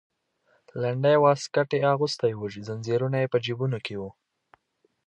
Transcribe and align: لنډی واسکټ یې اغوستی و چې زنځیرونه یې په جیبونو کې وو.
لنډی 0.81 1.15
واسکټ 1.19 1.69
یې 1.77 1.87
اغوستی 1.93 2.31
و 2.35 2.43
چې 2.53 2.59
زنځیرونه 2.67 3.17
یې 3.21 3.31
په 3.33 3.37
جیبونو 3.45 3.77
کې 3.85 3.95
وو. 3.99 4.09